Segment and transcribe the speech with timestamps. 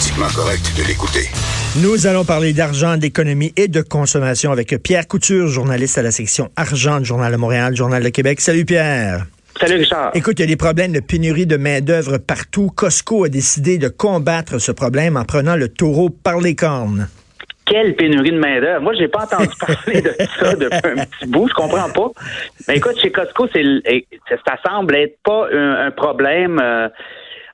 [0.00, 1.28] Politiquement correct de l'écouter.
[1.82, 6.48] Nous allons parler d'argent, d'économie et de consommation avec Pierre Couture, journaliste à la section
[6.56, 8.40] argent du Journal de Montréal, Journal de Québec.
[8.40, 9.26] Salut Pierre.
[9.60, 10.12] Salut Richard.
[10.14, 12.70] Écoute, il y a des problèmes de pénurie de main-d'œuvre partout.
[12.74, 17.06] Costco a décidé de combattre ce problème en prenant le taureau par les cornes.
[17.66, 18.80] Quelle pénurie de main-d'œuvre.
[18.80, 21.46] Moi, j'ai pas entendu parler de ça depuis un petit bout.
[21.46, 22.08] Je comprends pas.
[22.68, 23.62] Mais écoute, chez Costco, c'est
[24.30, 26.58] ça semble être pas un, un problème.
[26.58, 26.88] Euh,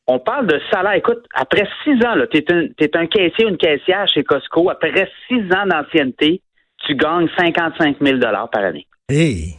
[0.07, 0.95] on parle de salaire.
[0.95, 4.71] Écoute, après six ans, tu es, un, un caissier ou une caissière chez Costco.
[4.71, 4.93] Après
[5.29, 6.41] six ans d'ancienneté,
[6.87, 8.87] tu gagnes 55 000 par année.
[9.09, 9.55] Hey.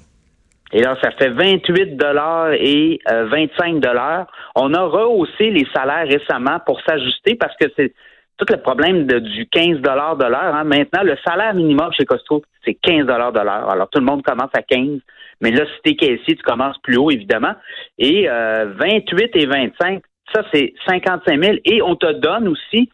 [0.74, 4.28] Et là, ça fait 28 dollars et 25 euh, dollars.
[4.56, 7.94] On a rehaussé les salaires récemment pour s'ajuster parce que c'est
[8.38, 10.56] tout le problème de, du 15 dollars de l'heure.
[10.56, 10.66] Hein.
[10.66, 13.70] Maintenant, le salaire minimum chez Costco, c'est 15 dollars de l'heure.
[13.70, 15.00] Alors, tout le monde commence à 15.
[15.42, 17.54] Mais là, si t'es caissier, tu commences plus haut, évidemment.
[17.98, 20.02] Et euh, 28 et 25,
[20.34, 21.58] ça, c'est 55 000.
[21.66, 22.90] Et on te donne aussi,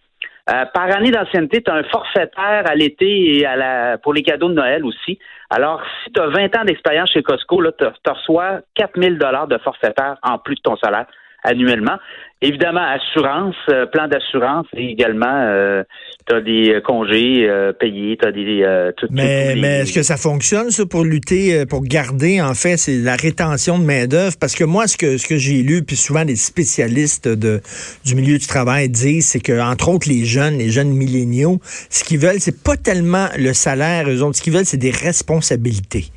[0.50, 4.24] euh, par année d'ancienneté, tu as un forfaitaire à l'été et à la pour les
[4.24, 5.18] cadeaux de Noël aussi.
[5.50, 10.18] Alors, si tu as 20 ans d'expérience chez Costco, tu reçois 4 000 de forfaitaire
[10.22, 11.06] en plus de ton salaire
[11.44, 11.98] annuellement.
[12.46, 15.84] Évidemment, assurance, euh, plan d'assurance et également, euh,
[16.28, 18.64] tu as des congés euh, payés, tu as des...
[18.64, 22.98] Euh, mais mais est-ce que ça fonctionne, ça, pour lutter, pour garder, en fait, c'est
[22.98, 24.36] la rétention de main-d'œuvre?
[24.38, 27.62] Parce que moi, ce que, ce que j'ai lu, puis souvent des spécialistes de,
[28.04, 32.04] du milieu du travail disent, c'est que, entre autres, les jeunes, les jeunes milléniaux, ce
[32.04, 36.08] qu'ils veulent, c'est pas tellement le salaire, eux autres, ce qu'ils veulent, c'est des responsabilités.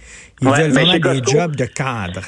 [0.43, 2.23] Ils veulent vraiment des jobs de cadre.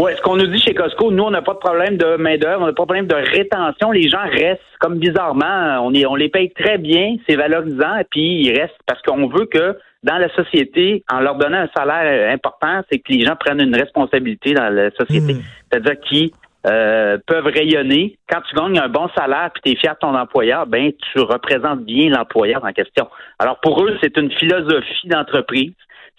[0.00, 2.62] Oui, ce qu'on nous dit chez Costco, nous, on n'a pas de problème de main-d'œuvre,
[2.62, 3.90] on n'a pas de problème de rétention.
[3.90, 5.80] Les gens restent comme bizarrement.
[5.84, 9.26] On, est, on les paye très bien, c'est valorisant, et puis ils restent parce qu'on
[9.26, 13.34] veut que dans la société, en leur donnant un salaire important, c'est que les gens
[13.34, 15.34] prennent une responsabilité dans la société.
[15.34, 15.42] Hmm.
[15.68, 16.30] C'est-à-dire qu'ils
[16.66, 18.18] euh, peuvent rayonner.
[18.30, 21.18] Quand tu gagnes un bon salaire puis tu es fier de ton employeur, ben tu
[21.18, 23.08] représentes bien l'employeur en question.
[23.40, 25.72] Alors pour eux, c'est une philosophie d'entreprise.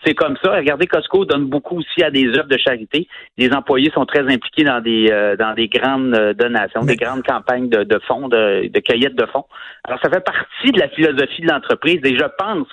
[0.06, 0.56] C'est comme ça.
[0.56, 3.08] Regardez, Costco donne beaucoup aussi à des œuvres de charité.
[3.38, 7.24] Les employés sont très impliqués dans des euh, dans des grandes euh, donations, des grandes
[7.24, 9.46] campagnes de, de fonds, de, de cueillette de fonds.
[9.84, 12.68] Alors, ça fait partie de la philosophie de l'entreprise et je pense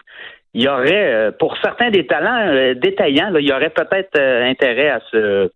[0.54, 4.88] il y aurait, euh, pour certains des talents détaillants, là, il y aurait peut-être intérêt
[4.88, 5.50] à se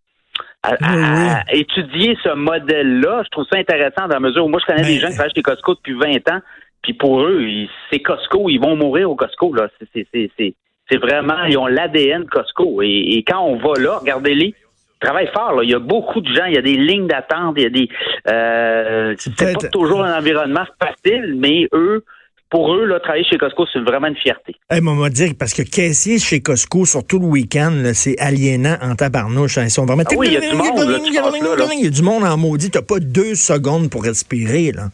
[0.62, 3.22] à, étudier ce modèle-là.
[3.24, 5.34] Je trouve ça intéressant dans la mesure où moi, je connais des gens qui travaillent
[5.34, 6.40] chez Costco depuis 20 ans,
[6.82, 7.42] puis pour eux,
[7.90, 9.54] c'est Costco, ils vont mourir au Costco.
[9.54, 9.68] Là.
[9.94, 10.54] C'est,
[10.90, 12.82] c'est vraiment, ils ont l'ADN Costco.
[12.82, 15.52] Et, quand on va là, regardez-les, ils travaillent fort.
[15.52, 15.62] Là.
[15.62, 17.70] Il y a beaucoup de gens, il y a des lignes d'attente, il y a
[17.70, 17.88] des.
[18.28, 22.04] Euh, c'est pas toujours un environnement facile, mais eux,
[22.50, 24.56] pour eux, là, travailler chez Costco, c'est vraiment une fierté.
[24.68, 29.58] Hey, moi, dire, parce que caissier chez Costco, surtout le week-end, c'est aliénant en tabarnouche.
[29.58, 29.64] Hein.
[29.64, 30.02] Ils sont vraiment...
[30.04, 32.70] Ah oui, il y a du monde, Il y a du monde en maudit.
[32.70, 34.88] T'as pas deux secondes pour respirer, là.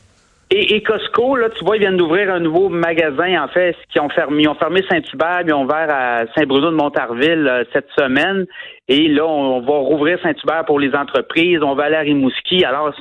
[0.51, 4.09] Et, Costco, là, tu vois, ils viennent d'ouvrir un nouveau magasin, en fait, qui ont
[4.09, 8.47] fermé, ils ont fermé Saint-Hubert, ils ont ouvert à Saint-Bruno de Montarville euh, cette semaine.
[8.87, 11.59] Et là, on, va rouvrir Saint-Hubert pour les entreprises.
[11.63, 12.65] On va aller à Rimouski.
[12.65, 12.95] Alors,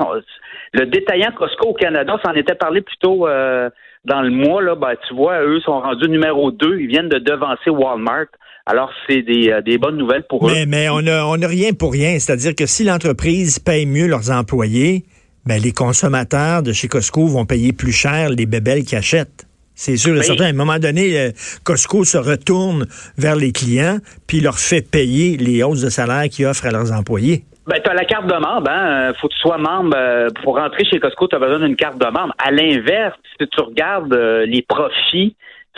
[0.74, 3.70] le détaillant Costco au Canada, ça en était parlé plus tôt euh,
[4.06, 4.64] dans le mois.
[4.64, 6.80] Là, ben, tu vois, eux sont rendus numéro 2.
[6.80, 8.26] Ils viennent de devancer Walmart.
[8.66, 10.52] Alors, c'est des, euh, des bonnes nouvelles pour eux.
[10.68, 12.18] Mais on n'a on a rien pour rien.
[12.18, 15.04] C'est-à-dire que si l'entreprise paye mieux leurs employés,
[15.46, 19.46] ben, les consommateurs de chez Costco vont payer plus cher les bébelles qu'ils achètent.
[19.76, 20.46] C'est sûr et certain.
[20.46, 21.32] À un moment donné, euh,
[21.64, 22.86] Costco se retourne
[23.18, 26.94] vers les clients puis leur fait payer les hausses de salaire qu'ils offrent à leurs
[26.94, 27.44] employés.
[27.68, 29.12] Ben, tu as la carte de membre, hein?
[29.20, 29.96] Faut que tu sois membre.
[29.98, 32.34] Euh, pour rentrer chez Costco, tu as besoin d'une carte de membre.
[32.38, 35.36] À l'inverse, si tu regardes euh, les profits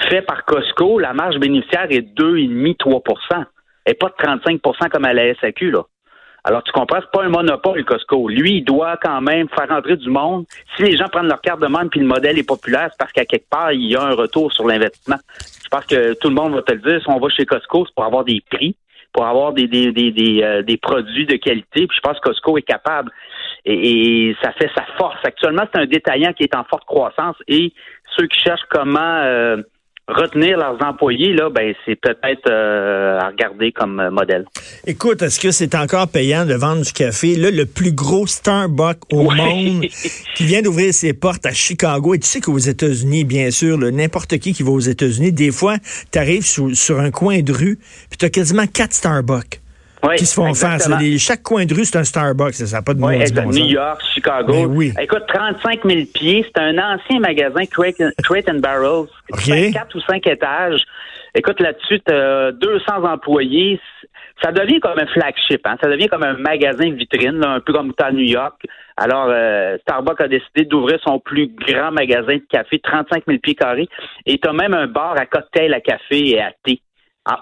[0.09, 3.45] faits par Costco, la marge bénéficiaire est 2,5-3%
[3.87, 5.83] et pas de 35% comme à la SAQ, là.
[6.47, 8.29] Alors, tu comprends, c'est pas un monopole, Costco.
[8.29, 10.45] Lui, il doit quand même faire entrer du monde.
[10.77, 13.11] Si les gens prennent leur carte de membre puis le modèle est populaire, c'est parce
[13.11, 15.17] qu'à quelque part, il y a un retour sur l'investissement.
[15.61, 17.01] Je pense que tout le monde va te le dire.
[17.01, 18.77] Si on va chez Costco, c'est pour avoir des prix,
[19.11, 21.85] pour avoir des, des, des, des, euh, produits de qualité.
[21.85, 23.11] Puis je pense que Costco est capable.
[23.65, 25.17] Et, ça fait sa force.
[25.25, 27.35] Actuellement, c'est un détaillant qui est en forte croissance.
[27.49, 27.73] Et
[28.15, 29.19] ceux qui cherchent comment...
[29.21, 29.57] Euh,
[30.07, 34.45] retenir leurs employés, là, ben c'est peut-être euh, à regarder comme modèle.
[34.85, 37.35] Écoute, est-ce que c'est encore payant de vendre du café?
[37.35, 39.85] Là, le plus gros Starbucks au monde
[40.35, 42.13] qui vient d'ouvrir ses portes à Chicago.
[42.13, 45.75] Et tu sais qu'aux États-Unis, bien sûr, n'importe qui qui va aux États-Unis, des fois,
[46.11, 47.77] tu arrives sur, un coin de rue,
[48.09, 49.61] puis tu as quasiment quatre Starbucks.
[50.17, 50.77] Qui se font faire.
[51.17, 52.53] chaque coin de rue, c'est un Starbucks.
[52.53, 54.53] Ça n'a pas de oui, bon New York, Chicago.
[54.53, 54.93] Ben oui.
[54.99, 56.45] Écoute, 35 000 pieds.
[56.45, 59.07] C'est un ancien magasin Crate, and Barrels.
[59.31, 59.71] Okay.
[59.71, 60.81] 4 ou 5 étages.
[61.35, 63.79] Écoute, là-dessus, tu as 200 employés.
[64.43, 65.65] Ça devient comme un flagship.
[65.65, 65.77] Hein?
[65.81, 68.61] Ça devient comme un magasin vitrine, un peu comme à New York.
[68.95, 73.55] Alors, euh, Starbucks a décidé d'ouvrir son plus grand magasin de café, 35 000 pieds
[73.55, 73.87] carrés.
[74.25, 76.81] Et tu as même un bar à cocktail à café et à thé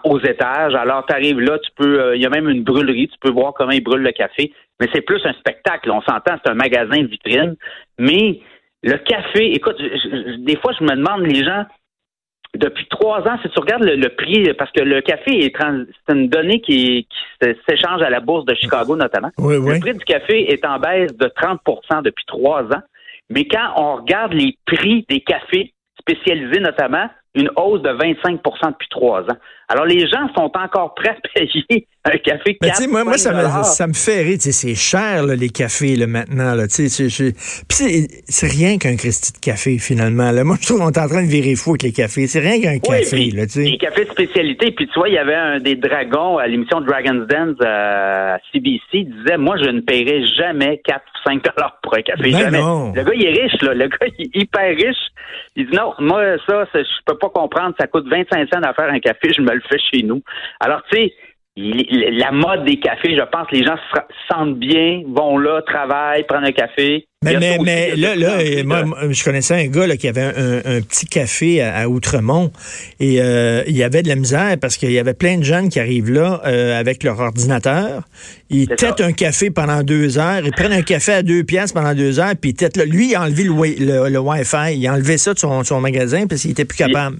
[0.04, 0.76] aux étages.
[0.76, 3.32] Alors, tu arrives là, tu peux, euh, il y a même une brûlerie, tu peux
[3.32, 4.52] voir comment ils brûlent le café.
[4.80, 5.92] Mais c'est plus un spectacle.
[5.92, 7.56] On s'entend, c'est un magasin vitrine.
[7.98, 8.42] Mais
[8.84, 9.78] le café, écoute,
[10.40, 11.66] des fois, je me demande, les gens,
[12.56, 15.54] depuis trois ans, si tu regardes le, prix, parce que le café est,
[16.08, 17.08] c'est une donnée qui,
[17.68, 19.30] s'échange à la bourse de Chicago notamment.
[19.38, 22.82] Le prix du café est en baisse de 30% depuis trois ans.
[23.30, 28.90] Mais quand on regarde les prix des cafés spécialisés notamment, une hausse de 25% depuis
[28.90, 29.38] trois ans.
[29.68, 31.42] Alors, les gens sont encore prêts à
[32.06, 34.38] un café Mais moi, moi ça, me, ça me fait rire.
[34.40, 36.54] C'est cher, là, les cafés, là, maintenant.
[36.54, 40.32] Là, Puis c'est rien qu'un Christy de café, finalement.
[40.32, 40.44] Là.
[40.44, 42.28] Moi, je trouve qu'on est en train de virer fou avec les cafés.
[42.28, 43.32] C'est rien qu'un café.
[43.32, 44.72] Là, les cafés de spécialité.
[44.72, 48.82] Puis, tu vois, il y avait un des dragons à l'émission Dragon's Dance à CBC.
[48.94, 52.32] Il disait, moi, je ne paierai jamais 4 ou 5 dollars pour un café.
[52.32, 52.60] Ben jamais.
[52.60, 53.62] Le gars, il est riche.
[53.62, 53.74] Là.
[53.74, 55.06] Le gars, il est hyper riche.
[55.56, 57.74] Il dit, non, moi, ça, je peux pas comprendre.
[57.80, 59.34] Ça coûte 25 cents à faire un café.
[59.36, 60.22] Je me le fait chez nous.
[60.60, 61.14] Alors, tu sais,
[61.58, 64.00] la mode des cafés, je pense, les gens se
[64.30, 67.08] sentent bien, vont là, travaillent, prennent un café.
[67.24, 71.08] Mais, mais, mais là, là moi, je connaissais un gars là, qui avait un, petit
[71.08, 72.52] café à, Outremont
[73.00, 75.70] et euh, il y avait de la misère parce qu'il y avait plein de jeunes
[75.70, 78.04] qui arrivent là euh, avec leur ordinateur.
[78.50, 81.96] Ils têtent un café pendant deux heures, ils prennent un café à deux pièces pendant
[81.96, 82.86] deux heures, puis ils là.
[82.86, 86.28] Lui, il a enlevé le, le, Wi-Fi, il a enlevé ça de son, son magasin
[86.28, 87.18] parce qu'il était plus capable.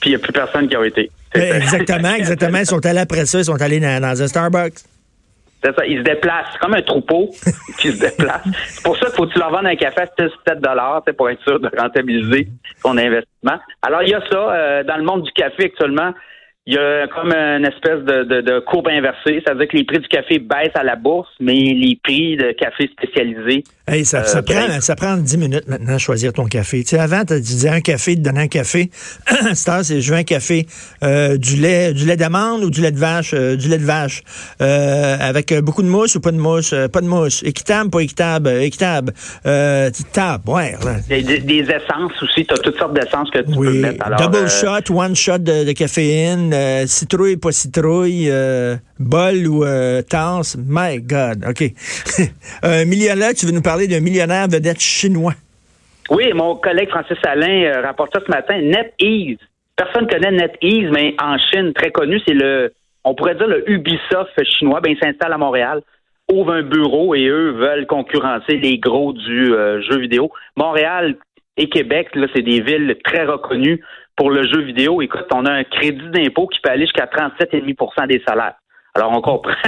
[0.00, 1.10] Puis il n'y a plus personne qui a été.
[1.34, 2.58] Exactement, exactement.
[2.58, 4.78] Ils sont allés après ça, ils sont allés dans, un Starbucks.
[5.62, 7.30] C'est ça, ils se déplacent comme un troupeau
[7.78, 8.42] qui se déplace.
[8.68, 10.06] C'est pour ça qu'il faut que tu leur vendes un café à
[10.46, 12.48] 7 dollars pour être sûr de rentabiliser
[12.82, 13.58] ton investissement.
[13.82, 14.36] Alors, il y a ça.
[14.36, 16.12] Euh, dans le monde du café actuellement,
[16.68, 19.42] il y a comme une espèce de, de, de courbe inversée.
[19.46, 22.36] Ça veut dire que les prix du café baissent à la bourse, mais les prix
[22.36, 23.64] de café spécialisés.
[23.86, 26.82] Hey, ça, ça, euh, prend, ça prend 10 minutes maintenant à choisir ton café.
[26.82, 28.90] Tu sais, avant, tu disais un café, tu donnais un café.
[29.54, 30.66] c'est je veux un café,
[31.02, 33.86] euh, du lait du lait d'amande ou du lait de vache, euh, du lait de
[33.86, 34.22] vache,
[34.60, 39.14] avec beaucoup de mousse ou pas de mousse, pas de mousse, équitable, pas équitable, équitable,
[39.42, 40.74] table, ouais.
[41.08, 44.04] Des, des, essences aussi, tu as toutes sortes d'essences que tu peux mettre.
[44.18, 50.02] Double shot, one shot de, de caféine euh, citrouille, pas citrouille, euh, bol ou euh.
[50.66, 51.62] My God, OK.
[52.62, 55.34] un millionnaire, tu veux nous parler d'un millionnaire vedette chinois?
[56.10, 58.60] Oui, mon collègue Francis Alain rapporte ça ce matin.
[58.60, 59.38] NetEase.
[59.76, 62.72] Personne ne connaît NetEase, mais en Chine, très connu, c'est le,
[63.04, 64.80] on pourrait dire le Ubisoft chinois.
[64.80, 65.82] Ben, il s'installe à Montréal,
[66.32, 70.30] ouvre un bureau et eux veulent concurrencer les gros du jeu vidéo.
[70.56, 71.14] Montréal
[71.58, 73.82] et Québec, là, c'est des villes très reconnues
[74.18, 78.08] pour le jeu vidéo, écoute, on a un crédit d'impôt qui peut aller jusqu'à 37,5%
[78.08, 78.54] des salaires.
[78.94, 79.52] Alors, on comprend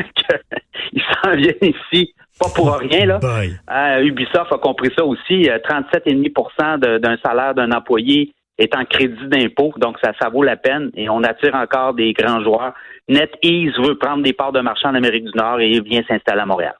[0.90, 3.20] qu'ils s'en viennent ici, pas pour rien, là.
[3.22, 5.42] Euh, Ubisoft a compris ça aussi.
[5.42, 10.56] 37,5% euh, d'un salaire d'un employé est en crédit d'impôt, donc ça, ça vaut la
[10.56, 12.74] peine et on attire encore des grands joueurs.
[13.08, 16.46] NetEase veut prendre des parts de marché en Amérique du Nord et vient s'installer à
[16.46, 16.74] Montréal.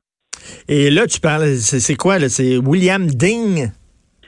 [0.69, 2.29] Et là, tu parles, c'est quoi, là?
[2.29, 3.71] C'est William Ding?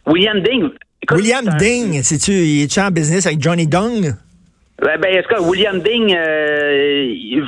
[0.07, 0.71] William Ding,
[1.11, 4.15] William Ding, c'est-tu, il est en business avec Johnny Dong?
[4.81, 6.09] Ben, ben, est-ce que William Ding,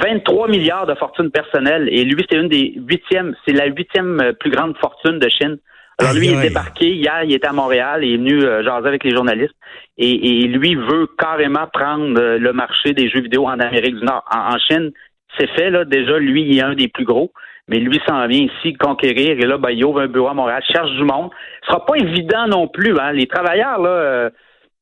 [0.01, 4.21] 23 euh, milliards de fortune personnelle, et lui, c'est une des huitièmes, c'est la huitième
[4.21, 5.59] euh, plus grande fortune de Chine.
[5.99, 8.89] Alors lui, il est débarqué hier, il était à Montréal, il est venu euh, jaser
[8.89, 9.55] avec les journalistes,
[9.97, 14.25] et, et, lui veut carrément prendre le marché des jeux vidéo en Amérique du Nord.
[14.33, 14.91] En, Chine,
[15.39, 17.33] c'est fait, là, déjà, lui, il est un des plus gros
[17.69, 20.63] mais lui s'en vient ici conquérir et là, ben, il ouvre un bureau à Montréal,
[20.71, 21.31] cherche du monde.
[21.63, 22.99] Ce sera pas évident non plus.
[22.99, 23.13] Hein.
[23.13, 24.31] Les travailleurs, là, euh,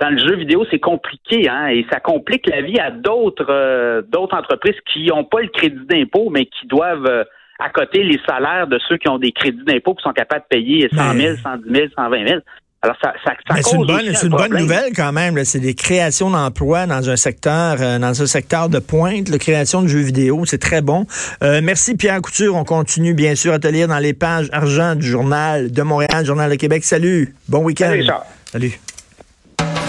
[0.01, 4.03] dans le jeu vidéo, c'est compliqué, hein, et ça complique la vie à d'autres euh,
[4.03, 7.25] d'autres entreprises qui n'ont pas le crédit d'impôt, mais qui doivent euh,
[7.61, 10.89] accoter les salaires de ceux qui ont des crédits d'impôt qui sont capables de payer
[10.93, 12.41] 100 000, 110 000, 120 000.
[12.85, 15.45] Alors, ça, ça, ça c'est une bonne, c'est une bonne nouvelle quand même.
[15.45, 19.83] C'est des créations d'emplois dans un secteur, euh, dans un secteur de pointe, la création
[19.83, 21.07] de jeux vidéo, c'est très bon.
[21.45, 22.57] Euh, merci Pierre Couture.
[22.57, 26.27] On continue bien sûr à te lire dans les pages argent du journal de Montréal,
[26.27, 26.83] journal de Québec.
[26.83, 27.91] Salut, bon week-end.
[27.91, 28.09] Salut.
[28.51, 28.81] Salut.